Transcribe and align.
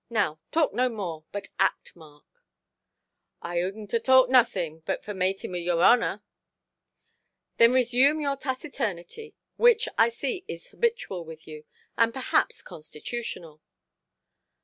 Now 0.09 0.39
talk 0.51 0.73
no 0.73 0.89
more, 0.89 1.25
but 1.31 1.49
act, 1.59 1.95
Mark". 1.95 2.25
"I 3.39 3.57
oodnʼt 3.57 3.93
a 3.93 3.99
talked 3.99 4.31
nothing, 4.31 4.81
but 4.83 5.05
for 5.05 5.13
mating 5.13 5.51
with 5.51 5.61
your 5.61 5.83
honour". 5.83 6.23
"Then 7.57 7.71
resume 7.73 8.19
your 8.19 8.35
taciturnity, 8.35 9.35
which 9.57 9.87
I 9.99 10.09
see 10.09 10.43
is 10.47 10.69
habitual 10.69 11.23
with 11.23 11.47
you, 11.47 11.65
and 11.99 12.11
perhaps 12.11 12.63
constitutional". 12.63 13.61